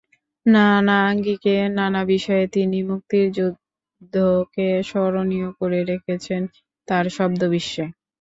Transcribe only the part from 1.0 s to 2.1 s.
আঙ্গিকে নানা